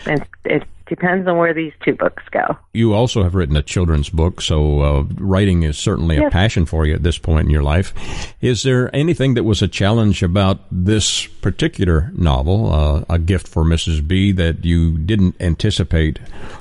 [0.06, 2.58] It it depends on where these two books go.
[2.74, 6.28] You also have written a children's book, so uh, writing is certainly yes.
[6.28, 7.94] a passion for you at this point in your life.
[8.42, 13.64] Is there anything that was a challenge about this particular novel, uh, A Gift for
[13.64, 14.08] Mrs.
[14.08, 16.20] B, that you didn't anticipate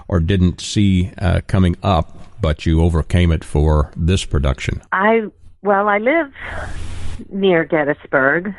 [0.08, 4.82] or didn't see uh, coming up, but you overcame it for this production?
[4.92, 5.24] I
[5.62, 6.30] well, I live
[7.30, 8.54] near Gettysburg,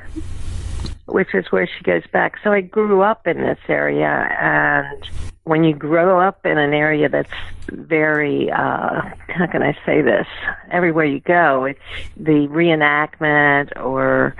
[1.06, 2.34] which is where she goes back.
[2.44, 5.08] So I grew up in this area, and
[5.46, 7.32] when you grow up in an area that's
[7.70, 10.28] very, uh, how can I say this?
[10.72, 11.80] Everywhere you go, it's
[12.18, 14.36] the reenactment or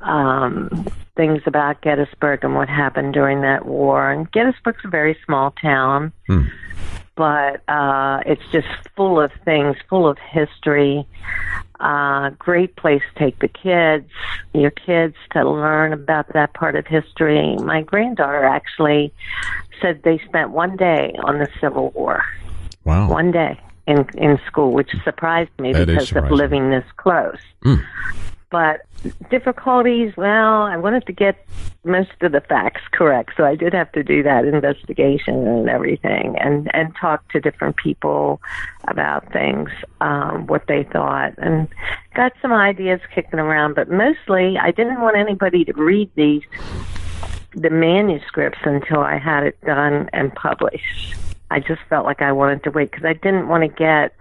[0.00, 4.10] um, things about Gettysburg and what happened during that war.
[4.10, 6.12] And Gettysburg's a very small town.
[6.26, 6.48] Hmm
[7.14, 8.66] but uh, it's just
[8.96, 11.06] full of things, full of history.
[11.82, 14.08] Uh, great place to take the kids,
[14.54, 17.56] your kids to learn about that part of history.
[17.56, 19.12] My granddaughter actually
[19.80, 22.24] said they spent one day on the Civil War.
[22.84, 23.10] Wow.
[23.10, 27.40] One day in in school, which surprised me that because of living this close.
[27.64, 27.84] Mm.
[28.52, 28.82] But
[29.30, 31.44] difficulties, well, I wanted to get
[31.84, 36.36] most of the facts correct, so I did have to do that investigation and everything,
[36.38, 38.42] and and talk to different people
[38.86, 39.70] about things,
[40.02, 41.66] um, what they thought, and
[42.14, 43.74] got some ideas kicking around.
[43.74, 46.42] But mostly, I didn't want anybody to read these
[47.54, 51.16] the manuscripts until I had it done and published.
[51.50, 54.14] I just felt like I wanted to wait because I didn't want to get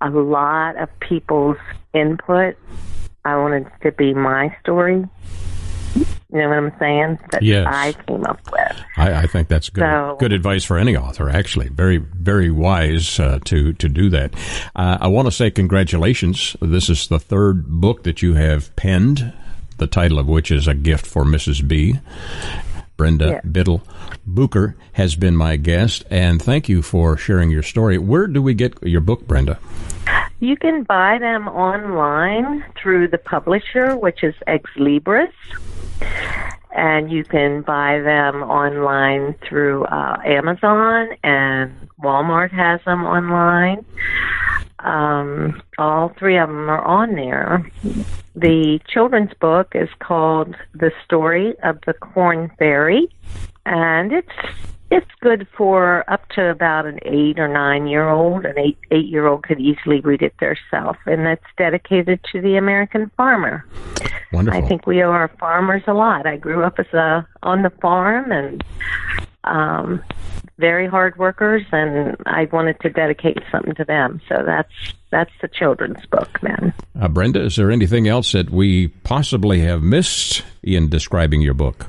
[0.00, 1.58] a lot of people's
[1.94, 2.56] input
[3.24, 5.04] I wanted to be my story.
[5.94, 7.18] You know what I'm saying?
[7.30, 7.66] That yes.
[7.68, 8.82] I came up with.
[8.96, 9.82] I, I think that's good.
[9.82, 11.28] So, good advice for any author.
[11.28, 14.34] Actually, very very wise uh, to to do that.
[14.74, 16.56] Uh, I want to say congratulations.
[16.62, 19.34] This is the third book that you have penned.
[19.76, 21.66] The title of which is a gift for Mrs.
[21.66, 21.98] B.
[23.02, 23.44] Brenda yes.
[23.44, 23.82] Biddle
[24.24, 27.98] Booker has been my guest, and thank you for sharing your story.
[27.98, 29.58] Where do we get your book, Brenda?
[30.38, 35.32] You can buy them online through the publisher, which is Ex Libris.
[36.74, 43.84] And you can buy them online through uh, Amazon, and Walmart has them online.
[44.78, 47.70] Um, all three of them are on there.
[48.34, 53.08] The children's book is called The Story of the Corn Fairy,
[53.66, 54.28] and it's
[54.92, 58.44] it's good for up to about an eight or nine year old.
[58.44, 62.56] An eight eight year old could easily read it themselves, and it's dedicated to the
[62.56, 63.64] American farmer.
[64.32, 64.62] Wonderful.
[64.62, 66.26] I think we owe our farmers a lot.
[66.26, 68.62] I grew up as a on the farm and
[69.44, 70.02] um,
[70.58, 74.20] very hard workers, and I wanted to dedicate something to them.
[74.28, 74.72] So that's
[75.10, 76.74] that's the children's book, then.
[77.00, 81.86] Uh, Brenda, is there anything else that we possibly have missed in describing your book?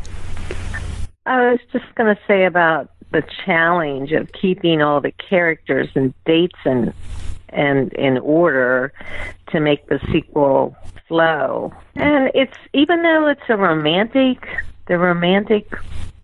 [1.26, 6.14] I was just going to say about the challenge of keeping all the characters and
[6.26, 6.94] dates and
[7.50, 8.92] and in order
[9.52, 10.76] to make the sequel
[11.08, 11.72] flow.
[11.96, 14.48] And it's even though it's a romantic,
[14.88, 15.72] the romantic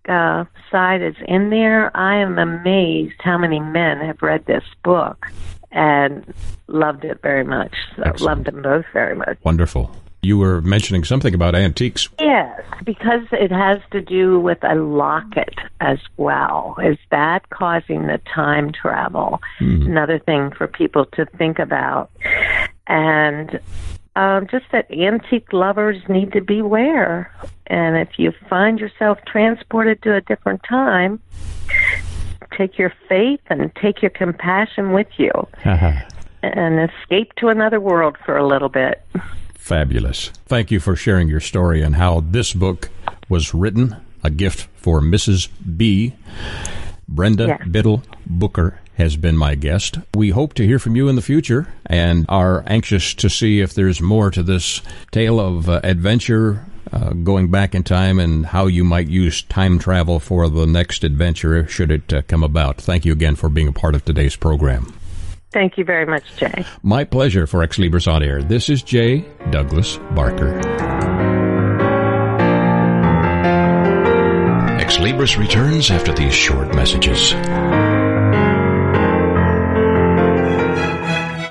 [0.07, 1.95] uh, side is in there.
[1.95, 5.27] I am amazed how many men have read this book
[5.71, 6.33] and
[6.67, 7.75] loved it very much.
[7.95, 9.37] So loved them both very much.
[9.43, 9.91] Wonderful.
[10.21, 12.09] You were mentioning something about antiques.
[12.19, 16.75] Yes, because it has to do with a locket as well.
[16.83, 19.41] Is that causing the time travel?
[19.59, 19.85] Mm.
[19.85, 22.11] Another thing for people to think about.
[22.87, 23.59] And
[24.15, 27.33] um, just that antique lovers need to beware.
[27.67, 31.21] And if you find yourself transported to a different time,
[32.57, 35.31] take your faith and take your compassion with you
[36.43, 39.01] and escape to another world for a little bit.
[39.59, 40.29] Fabulous.
[40.47, 42.89] Thank you for sharing your story and how this book
[43.27, 43.97] was written.
[44.23, 45.47] A gift for Mrs.
[45.77, 46.15] B.
[47.07, 47.67] Brenda yes.
[47.69, 49.99] Biddle Booker has been my guest.
[50.15, 53.73] We hope to hear from you in the future and are anxious to see if
[53.73, 58.65] there's more to this tale of uh, adventure uh, going back in time and how
[58.65, 62.77] you might use time travel for the next adventure should it uh, come about.
[62.81, 64.98] Thank you again for being a part of today's program.
[65.51, 66.65] Thank you very much, Jay.
[66.83, 68.43] My pleasure for Ex Libris on Air.
[68.43, 70.59] This is Jay Douglas Barker.
[74.79, 77.33] Ex Libris returns after these short messages.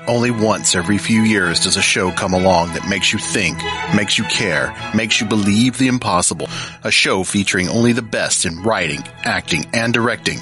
[0.09, 3.59] Only once every few years does a show come along that makes you think,
[3.95, 6.49] makes you care, makes you believe the impossible.
[6.83, 10.39] A show featuring only the best in writing, acting, and directing.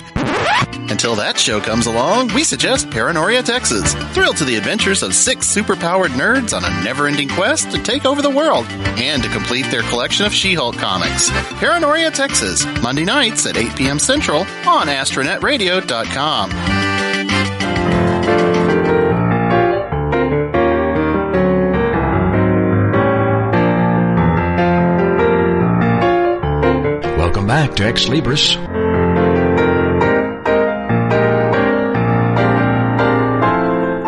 [0.89, 3.93] Until that show comes along, we suggest Paranoria Texas.
[4.13, 8.21] Thrilled to the adventures of six superpowered nerds on a never-ending quest to take over
[8.21, 11.29] the world and to complete their collection of She-Hulk comics.
[11.59, 13.99] Paranoria Texas, Monday nights at 8 p.m.
[13.99, 16.76] Central on AstronetRadio.com.
[27.47, 28.57] Back to Ex Libris.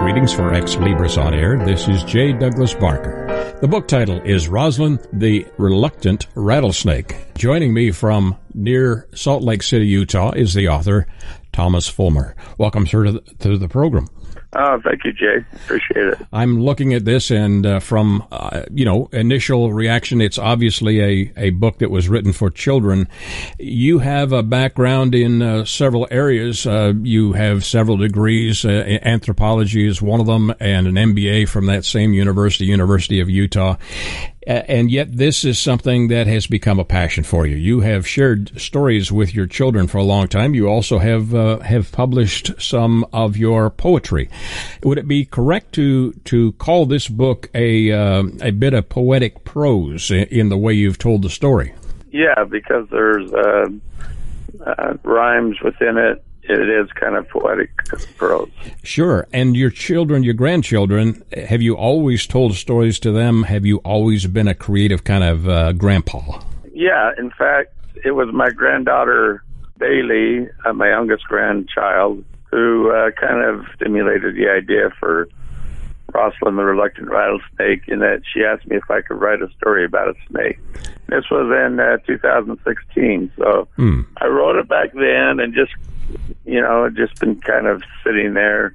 [0.02, 1.58] Greetings for Ex Libris on air.
[1.58, 2.34] This is J.
[2.34, 3.56] Douglas Barker.
[3.62, 7.34] The book title is Rosalind the Reluctant Rattlesnake.
[7.36, 11.08] Joining me from near Salt Lake City, Utah is the author,
[11.54, 12.34] Thomas Fullmer.
[12.58, 14.10] Welcome, sir, to the, to the program.
[14.54, 15.46] Oh, thank you, Jay.
[15.54, 16.28] Appreciate it.
[16.34, 21.34] I'm looking at this, and uh, from uh, you know initial reaction, it's obviously a,
[21.38, 23.08] a book that was written for children.
[23.60, 26.66] You have a background in uh, several areas.
[26.66, 28.66] Uh, you have several degrees.
[28.66, 33.30] Uh, anthropology is one of them, and an MBA from that same university, University of
[33.30, 33.76] Utah
[34.50, 37.56] and yet this is something that has become a passion for you.
[37.56, 40.56] You have shared stories with your children for a long time.
[40.56, 44.28] You also have uh, have published some of your poetry.
[44.84, 49.44] Would it be correct to to call this book a uh, a bit of poetic
[49.44, 51.76] prose in the way you've told the story?
[52.12, 53.68] Yeah, because there's uh,
[54.66, 57.70] uh rhymes within it it is kind of poetic
[58.18, 58.50] prose.
[58.84, 59.28] Sure.
[59.32, 63.44] And your children, your grandchildren, have you always told stories to them?
[63.44, 66.42] Have you always been a creative kind of uh, grandpa?
[66.74, 67.12] Yeah.
[67.18, 69.44] In fact, it was my granddaughter,
[69.78, 75.30] Bailey, uh, my youngest grandchild, who uh, kind of stimulated the idea for
[76.14, 79.86] Rosalind the Reluctant Rattlesnake in that she asked me if I could write a story
[79.86, 80.60] about a snake.
[81.08, 84.06] This was in uh, 2016, so mm.
[84.18, 85.74] I wrote it back then and just
[86.46, 88.74] you know, just been kind of sitting there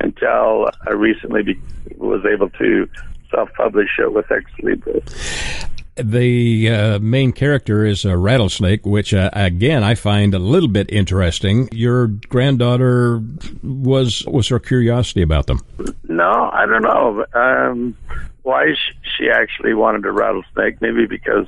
[0.00, 1.60] until I recently be,
[1.96, 2.88] was able to
[3.30, 5.68] self-publish it with Ex Libris.
[5.96, 10.90] The uh, main character is a rattlesnake, which uh, again I find a little bit
[10.92, 11.68] interesting.
[11.72, 13.22] Your granddaughter
[13.62, 15.60] was was her curiosity about them?
[16.06, 17.24] No, I don't know.
[17.32, 17.96] Um,
[18.42, 18.74] why
[19.16, 20.82] she actually wanted a rattlesnake?
[20.82, 21.46] Maybe because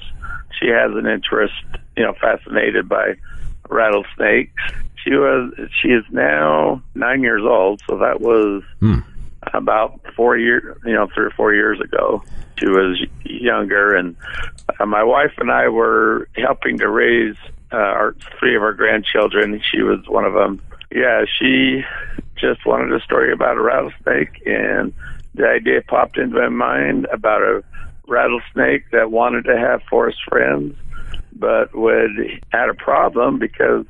[0.58, 1.54] she has an interest,
[1.96, 3.14] you know, fascinated by
[3.68, 4.62] rattlesnakes.
[5.04, 9.00] She was she is now nine years old, so that was hmm.
[9.54, 12.22] About four years, you know, three or four years ago.
[12.58, 14.16] She was younger, and
[14.80, 17.36] uh, my wife and I were helping to raise
[17.72, 19.60] uh, our three of our grandchildren.
[19.70, 20.60] She was one of them.
[20.90, 21.84] Yeah, she
[22.36, 24.92] just wanted a story about a rattlesnake, and
[25.34, 27.62] the idea popped into my mind about a
[28.06, 30.74] rattlesnake that wanted to have forest friends,
[31.32, 32.10] but would
[32.50, 33.84] had a problem because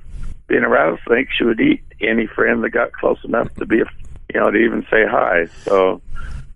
[0.49, 3.85] being a rattlesnake, she would eat any friend that got close enough to be, a,
[4.33, 5.47] you know, to even say hi.
[5.65, 6.01] So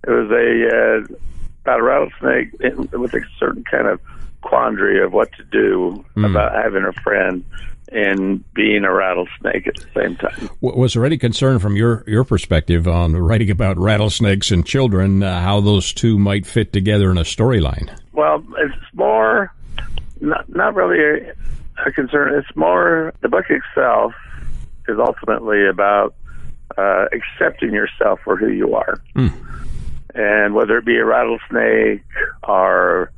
[0.07, 1.16] it was a uh,
[1.62, 2.53] about a rattlesnake
[2.93, 4.01] with a certain kind of
[4.43, 6.29] quandary of what to do mm.
[6.29, 7.45] about having a friend
[7.93, 10.51] and being a rattlesnake at the same time.
[10.61, 15.41] Was there any concern from your, your perspective on writing about rattlesnakes and children, uh,
[15.43, 17.95] how those two might fit together in a storyline?
[18.12, 19.53] Well, it's more
[20.20, 22.35] not, not really a, a concern.
[22.35, 24.14] It's more the book itself
[24.89, 26.14] is ultimately about
[26.77, 29.01] uh, accepting yourself for who you are.
[29.14, 29.33] Mm.
[30.14, 32.05] And whether it be a rattlesnake
[32.43, 33.11] or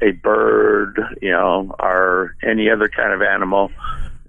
[0.00, 3.70] a bird, you know, or any other kind of animal,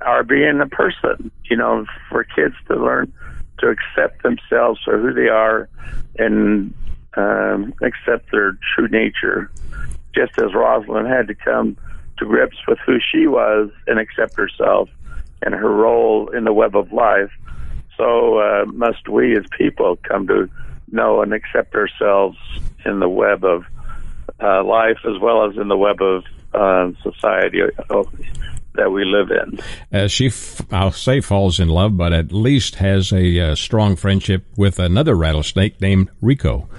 [0.05, 3.11] or being a person, you know, for kids to learn
[3.59, 5.67] to accept themselves for who they are
[6.17, 6.73] and
[7.15, 9.51] um, accept their true nature,
[10.13, 11.77] just as Rosalind had to come
[12.19, 14.89] to grips with who she was and accept herself
[15.41, 17.31] and her role in the web of life.
[17.97, 20.49] So uh, must we as people come to
[20.91, 22.37] know and accept ourselves
[22.85, 23.65] in the web of
[24.41, 26.23] uh, life as well as in the web of
[26.53, 27.61] uh, society
[28.77, 29.59] that we live in.
[29.91, 33.95] Uh, she, f- I'll say, falls in love, but at least has a uh, strong
[33.95, 36.69] friendship with another rattlesnake named Rico.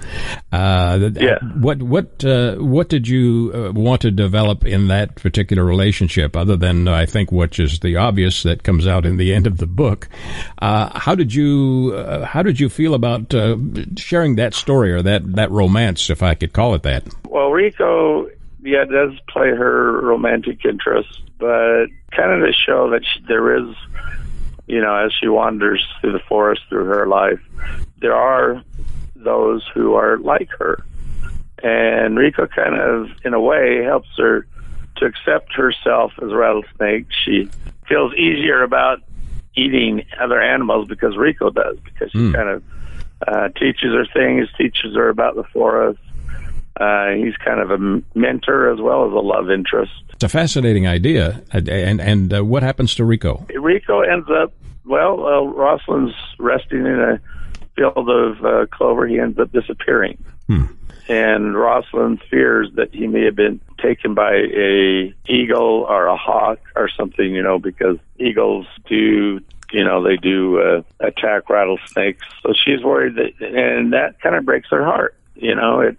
[0.51, 1.37] Uh, yeah.
[1.55, 6.55] What what uh, what did you uh, want to develop in that particular relationship, other
[6.55, 9.67] than I think which is the obvious that comes out in the end of the
[9.67, 10.09] book?
[10.61, 11.95] Uh, how did you
[12.25, 13.33] how did you feel about
[13.97, 17.07] sharing that story or that that romance, if I could call it that?
[17.27, 18.27] Well, Rico
[18.61, 23.75] yeah, does play her romantic interest, but kind of to show that she, there is,
[24.67, 27.39] you know, as she wanders through the forest through her life,
[27.99, 28.63] there are
[29.15, 30.83] those who are like her.
[31.61, 34.47] And Rico kind of, in a way, helps her
[34.97, 37.07] to accept herself as a rattlesnake.
[37.25, 37.49] She
[37.87, 38.99] feels easier about
[39.55, 42.33] eating other animals because Rico does, because she mm.
[42.33, 42.63] kind of
[43.27, 45.99] uh, teaches her things, teaches her about the forest,
[46.77, 49.91] uh, he's kind of a mentor as well as a love interest.
[50.13, 51.41] It's a fascinating idea.
[51.51, 53.45] And and uh, what happens to Rico?
[53.53, 54.53] Rico ends up
[54.85, 55.25] well.
[55.25, 57.19] Uh, resting in a
[57.75, 59.07] field of uh, clover.
[59.07, 60.23] He ends up disappearing.
[60.47, 60.65] Hmm.
[61.07, 66.59] And Rosalind fears that he may have been taken by a eagle or a hawk
[66.75, 69.39] or something, you know, because eagles do
[69.71, 72.25] you know they do uh, attack rattlesnakes.
[72.43, 75.15] So she's worried that, and that kind of breaks her heart.
[75.35, 75.97] You know, it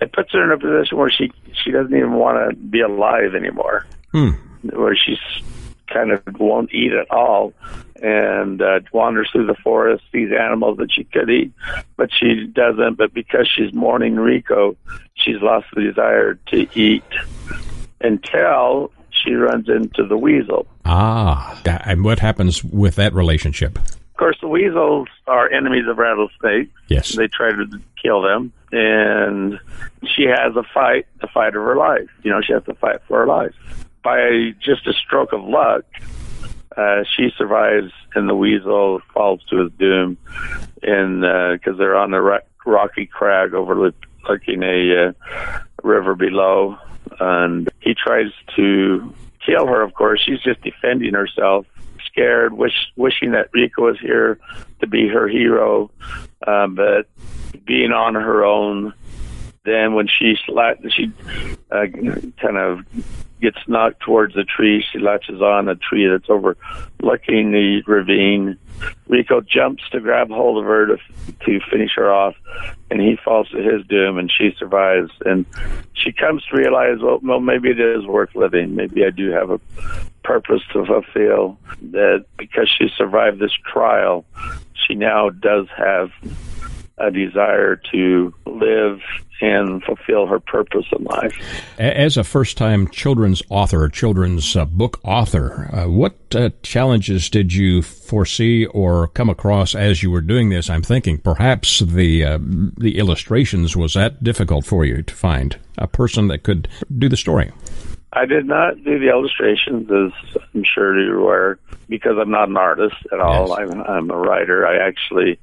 [0.00, 3.34] it puts her in a position where she she doesn't even want to be alive
[3.34, 3.86] anymore.
[4.12, 4.30] Hmm.
[4.62, 5.18] Where she's
[5.86, 7.52] kind of won't eat at all
[8.02, 11.52] and uh, wanders through the forest, sees animals that she could eat,
[11.96, 12.96] but she doesn't.
[12.96, 14.76] But because she's mourning Rico,
[15.14, 17.04] she's lost the desire to eat
[18.00, 20.66] until she runs into the weasel.
[20.84, 23.78] Ah, and what happens with that relationship?
[23.78, 26.72] Of course, the weasels are enemies of rattlesnakes.
[26.88, 27.16] Yes.
[27.16, 27.66] They try to
[28.02, 28.52] kill them.
[28.72, 29.58] And
[30.20, 32.08] she has a fight, the fight of her life.
[32.22, 33.54] You know, she has to fight for her life.
[34.02, 35.84] By just a stroke of luck,
[36.76, 40.18] uh, she survives, and the weasel falls to his doom.
[40.82, 46.78] And because uh, they're on a rocky crag overlooking a uh, river below,
[47.18, 49.14] and he tries to
[49.44, 49.82] kill her.
[49.82, 51.66] Of course, she's just defending herself
[52.06, 54.38] scared, wish, wishing that Rico was here
[54.80, 55.90] to be her hero,
[56.46, 57.06] um, but
[57.64, 58.92] being on her own.
[59.70, 60.34] Then when she
[60.90, 61.12] she
[61.70, 61.86] uh,
[62.40, 62.80] kind of
[63.40, 68.58] gets knocked towards a tree, she latches on a tree that's overlooking the ravine.
[69.06, 70.96] Rico jumps to grab hold of her to
[71.44, 72.34] to finish her off,
[72.90, 75.12] and he falls to his doom, and she survives.
[75.24, 75.46] And
[75.92, 78.74] she comes to realize, well, well, maybe it is worth living.
[78.74, 79.60] Maybe I do have a
[80.24, 81.58] purpose to fulfill.
[81.92, 84.24] That because she survived this trial,
[84.74, 86.10] she now does have
[86.98, 89.00] a desire to live
[89.40, 91.34] and fulfill her purpose in life.
[91.78, 97.52] As a first time children's author, children's uh, book author, uh, what uh, challenges did
[97.52, 100.68] you foresee or come across as you were doing this?
[100.68, 102.38] I'm thinking perhaps the uh,
[102.78, 106.68] the illustrations was that difficult for you to find a person that could
[106.98, 107.52] do the story.
[108.12, 112.56] I did not do the illustrations, as I'm sure you're aware, because I'm not an
[112.56, 113.48] artist at all.
[113.48, 113.58] Yes.
[113.58, 114.66] I'm, I'm a writer.
[114.66, 115.38] I actually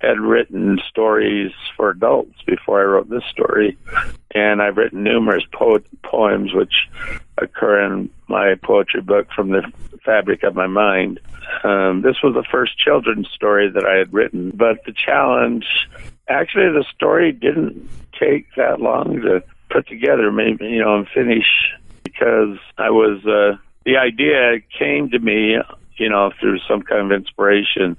[0.00, 3.76] had written stories for adults before I wrote this story,
[4.34, 6.88] and I've written numerous po- poems which
[7.38, 9.70] occur in my poetry book from the
[10.04, 11.20] fabric of my mind.
[11.64, 15.66] Um, this was the first children's story that I had written, but the challenge
[16.28, 17.88] actually the story didn't
[18.18, 21.74] take that long to put together, maybe you know, and finish
[22.04, 25.56] because I was uh, the idea came to me
[26.00, 27.94] you know, through some kind of inspiration,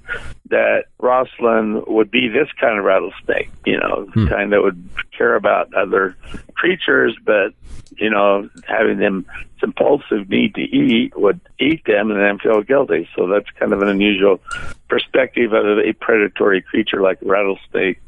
[0.50, 4.26] that Rosalind would be this kind of rattlesnake, you know, hmm.
[4.26, 6.16] kind that would care about other
[6.54, 7.54] creatures, but,
[7.96, 9.24] you know, having them
[9.62, 13.08] impulsive need to eat would eat them and then feel guilty.
[13.14, 14.40] So that's kind of an unusual
[14.88, 18.02] perspective of a predatory creature like a rattlesnake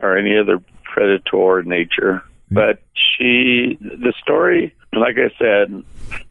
[0.00, 2.22] or any other predator nature.
[2.48, 2.54] Hmm.
[2.54, 5.84] But she, the story, like I said,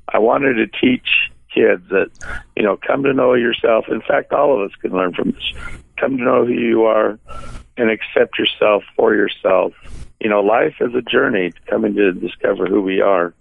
[0.09, 2.09] I wanted to teach kids that
[2.55, 3.85] you know come to know yourself.
[3.89, 5.53] In fact, all of us can learn from this.
[5.97, 7.19] Come to know who you are
[7.77, 9.73] and accept yourself for yourself.
[10.19, 13.33] You know, life is a journey to coming to discover who we are.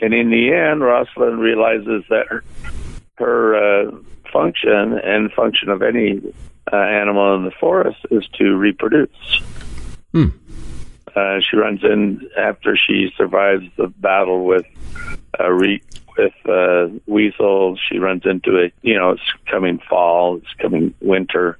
[0.00, 2.26] And in the end, Rosalind realizes that
[3.18, 3.54] her,
[3.86, 3.92] uh,
[4.32, 6.20] function and function of any
[6.72, 9.08] uh, animal in the forest is to reproduce.
[10.12, 10.28] Hmm.
[11.16, 14.66] Uh, she runs in after she survives the battle with
[15.40, 15.82] uh, re-
[16.18, 17.76] with uh, Weasel.
[17.76, 20.36] She runs into a You know, it's coming fall.
[20.36, 21.58] It's coming winter,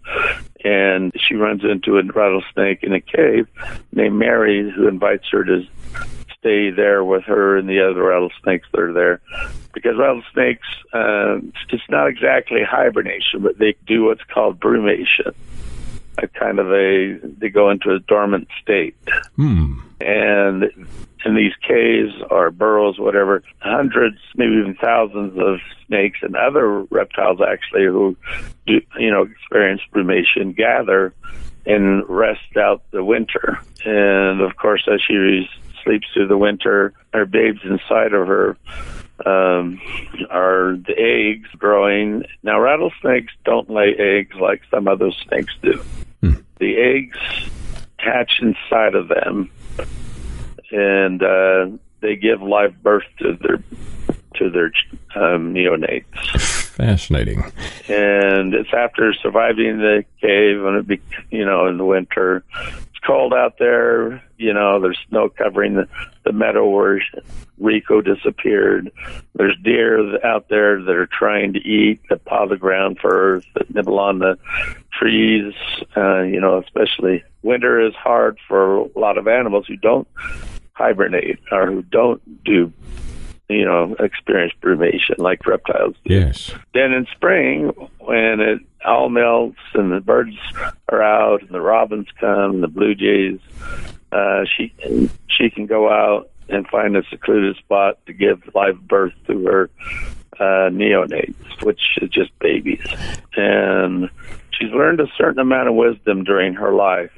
[0.62, 3.48] and she runs into a rattlesnake in a cave
[3.92, 5.66] named Mary, who invites her to
[6.38, 9.20] stay there with her and the other rattlesnakes that are there.
[9.72, 11.38] Because rattlesnakes, uh,
[11.70, 15.34] it's not exactly hibernation, but they do what's called brumation.
[16.18, 18.96] A kind of a, they go into a dormant state.
[19.36, 19.80] Hmm.
[20.00, 20.64] And
[21.24, 27.40] in these caves or burrows, whatever, hundreds, maybe even thousands of snakes and other reptiles
[27.46, 28.16] actually who,
[28.66, 31.12] do, you know, experience brumation gather
[31.66, 33.58] and rest out the winter.
[33.84, 35.48] And of course, as she
[35.82, 38.56] sleeps through the winter, her babes inside of her
[39.24, 39.80] um,
[40.30, 42.24] are the eggs growing.
[42.42, 45.82] Now, rattlesnakes don't lay eggs like some other snakes do.
[46.34, 46.42] Hmm.
[46.58, 47.18] The eggs
[47.98, 49.50] hatch inside of them
[50.70, 51.66] and uh,
[52.00, 53.62] they give live birth to their
[54.34, 54.70] to their
[55.14, 56.04] um, neonates.
[56.68, 57.42] Fascinating.
[57.88, 61.00] And it's after surviving the cave and it be
[61.30, 62.44] you know in the winter.
[63.06, 64.22] Cold out there.
[64.36, 65.88] You know, there's snow covering the,
[66.24, 67.00] the meadow where
[67.58, 68.90] Rico disappeared.
[69.34, 73.72] There's deer out there that are trying to eat, that paw the ground earth, that
[73.72, 74.38] nibble on the
[74.92, 75.54] trees.
[75.96, 80.08] Uh, you know, especially winter is hard for a lot of animals who don't
[80.72, 82.72] hibernate or who don't do
[83.48, 86.14] you know, experience brumation like reptiles do.
[86.14, 86.52] Yes.
[86.74, 87.68] Then in spring,
[88.00, 90.36] when it all melts and the birds
[90.88, 93.38] are out and the robins come and the blue jays,
[94.12, 94.72] uh, she
[95.28, 99.70] she can go out and find a secluded spot to give live birth to her
[100.38, 102.84] uh, neonates, which is just babies.
[103.36, 104.10] And
[104.50, 107.10] she's learned a certain amount of wisdom during her life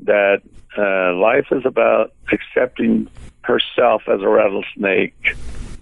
[0.00, 0.42] that
[0.76, 3.08] uh, life is about accepting
[3.42, 5.36] herself as a rattlesnake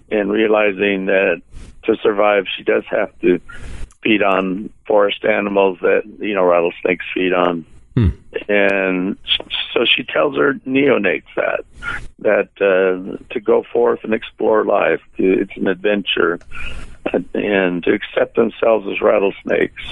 [0.09, 1.41] and realizing that
[1.83, 3.39] to survive, she does have to
[4.01, 7.65] feed on forest animals that you know rattlesnakes feed on.
[7.95, 8.09] Hmm.
[8.49, 9.17] And
[9.73, 11.65] so she tells her neonates that
[12.19, 16.39] that uh, to go forth and explore life, to, it's an adventure,
[17.33, 19.83] and to accept themselves as rattlesnakes,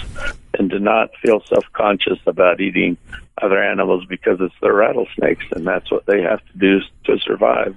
[0.58, 2.98] and to not feel self conscious about eating
[3.42, 7.76] other animals because it's the rattlesnakes and that's what they have to do to survive.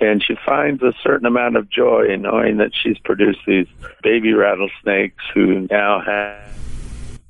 [0.00, 3.66] And she finds a certain amount of joy in knowing that she's produced these
[4.02, 6.42] baby rattlesnakes who now have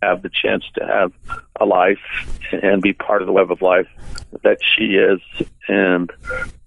[0.03, 1.13] have the chance to have
[1.61, 1.99] a life
[2.53, 3.89] and be part of the web of life
[4.43, 5.21] that she is
[5.69, 6.13] and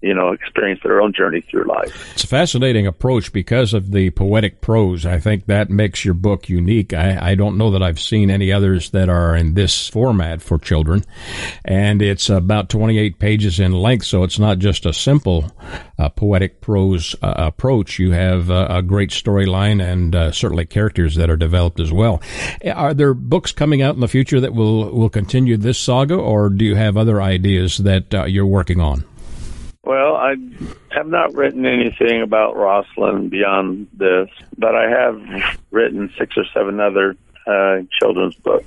[0.02, 2.12] you know experience their own journey through life.
[2.14, 5.06] It's a fascinating approach because of the poetic prose.
[5.06, 6.92] I think that makes your book unique.
[6.92, 10.58] I, I don't know that i've seen any others that are in this format for
[10.58, 11.04] children.
[11.64, 15.50] And it's about 28 pages in length so it's not just a simple
[15.98, 17.98] uh, poetic prose uh, approach.
[17.98, 22.22] You have uh, a great storyline and uh, certainly characters that are developed as well.
[22.74, 26.48] Are there books coming out in the future that will will continue this saga, or
[26.48, 29.04] do you have other ideas that uh, you're working on?
[29.82, 30.36] Well, I
[30.90, 34.28] have not written anything about Rosalind beyond this,
[34.58, 37.16] but I have written six or seven other
[37.50, 38.66] uh, children's books.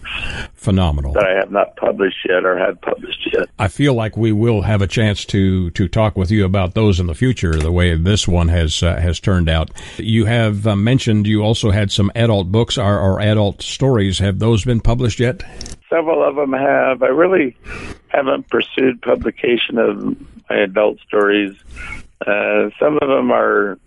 [0.54, 1.14] Phenomenal.
[1.14, 3.50] That I have not published yet or had published yet.
[3.60, 7.00] I feel like we will have a chance to to talk with you about those
[7.00, 7.54] in the future.
[7.54, 9.72] The way this one has uh, has turned out.
[9.98, 14.20] You have uh, mentioned you also had some adult books or, or adult stories.
[14.20, 15.44] Have those been published yet?
[15.94, 17.04] several of them have.
[17.04, 17.56] I really
[18.08, 20.18] haven't pursued publication of
[20.50, 21.56] my adult stories.
[22.22, 23.78] Uh, some of them are,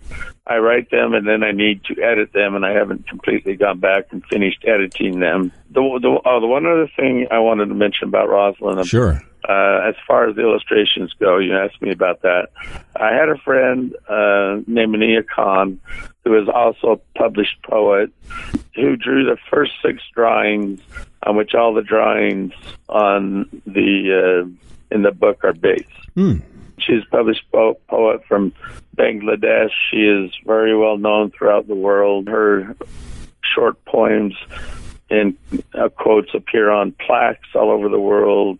[0.46, 3.78] I write them and then I need to edit them, and I haven't completely gone
[3.80, 5.52] back and finished editing them.
[5.70, 8.86] The, the, oh, the one other thing I wanted to mention about Rosalind.
[8.86, 9.22] Sure.
[9.48, 12.48] Uh, as far as the illustrations go, you asked me about that.
[12.96, 15.80] I had a friend uh, named Munia Khan,
[16.24, 18.10] who is also a published poet,
[18.74, 20.80] who drew the first six drawings,
[21.22, 22.52] on which all the drawings
[22.88, 25.84] on the uh, in the book are based.
[26.16, 26.42] Mm.
[26.86, 28.52] She's a published po- poet from
[28.96, 29.70] Bangladesh.
[29.90, 32.28] She is very well known throughout the world.
[32.28, 32.76] Her
[33.42, 34.34] short poems
[35.08, 35.36] and
[35.74, 38.58] uh, quotes appear on plaques all over the world.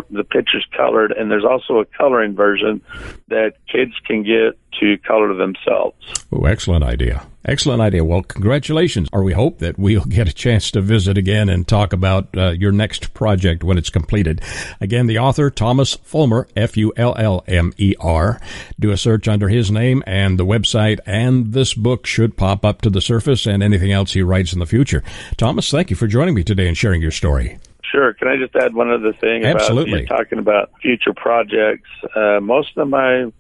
[0.10, 2.82] the pictures colored, and there's also a coloring version
[3.28, 5.96] that kids can get to color themselves.
[6.32, 7.26] Oh, excellent idea.
[7.48, 8.04] Excellent idea.
[8.04, 9.08] Well, congratulations.
[9.14, 12.52] Or we hope that we'll get a chance to visit again and talk about uh,
[12.52, 14.42] your next project when it's completed.
[14.82, 18.42] Again, the author, Thomas Fullmer, F-U-L-L-M-E-R.
[18.80, 22.82] Do a search under his name and the website, and this book should pop up
[22.82, 25.04] to the surface and anything else he writes in the future.
[25.38, 27.60] Thomas, thank you for joining me today and sharing your story.
[27.92, 28.14] Sure.
[28.14, 29.46] Can I just add one other thing?
[29.46, 30.04] Absolutely.
[30.06, 31.90] About, talking about future projects.
[32.16, 33.32] Uh, most of my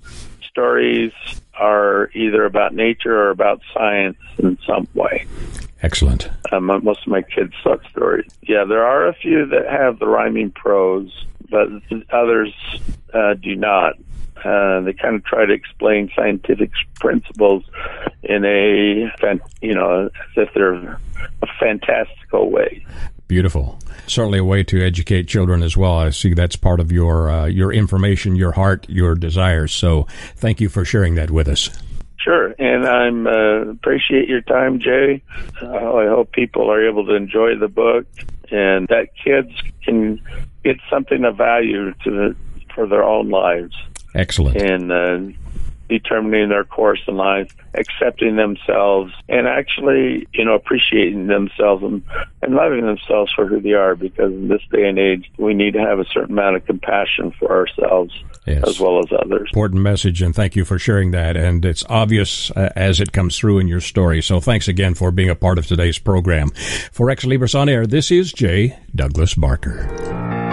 [0.55, 1.11] stories
[1.59, 5.25] are either about nature or about science in some way.
[5.81, 6.29] Excellent.
[6.53, 8.31] Um, most of my kids' suck stories.
[8.41, 11.67] Yeah, there are a few that have the rhyming prose, but
[12.09, 12.53] others
[13.13, 13.95] uh, do not.
[14.43, 17.65] Uh, they kind of try to explain scientific principles
[18.23, 19.11] in a,
[19.61, 22.85] you know, as if they're a fantastical way.
[23.27, 23.79] Beautiful.
[24.07, 25.97] Certainly a way to educate children as well.
[25.97, 29.71] I see that's part of your uh, your information, your heart, your desires.
[29.71, 31.69] So thank you for sharing that with us.
[32.17, 35.23] Sure, and I'm uh, appreciate your time, Jay.
[35.61, 38.05] Uh, I hope people are able to enjoy the book,
[38.51, 39.51] and that kids
[39.83, 40.21] can
[40.63, 42.35] get something of value to the,
[42.73, 43.75] for their own lives.
[44.15, 44.61] Excellent.
[44.61, 45.37] And uh,
[45.89, 52.03] determining their course in life, accepting themselves, and actually, you know, appreciating themselves and,
[52.41, 53.95] and loving themselves for who they are.
[53.95, 57.33] Because in this day and age, we need to have a certain amount of compassion
[57.39, 58.13] for ourselves
[58.45, 58.63] yes.
[58.67, 59.49] as well as others.
[59.53, 61.37] Important message, and thank you for sharing that.
[61.37, 64.21] And it's obvious uh, as it comes through in your story.
[64.21, 66.49] So thanks again for being a part of today's program.
[66.91, 68.77] For Ex Libris on Air, this is J.
[68.95, 70.44] Douglas Barker.